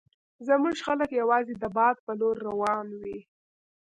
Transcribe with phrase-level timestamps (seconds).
[0.47, 3.19] زموږ خلک یوازې د باد په لور روان وي.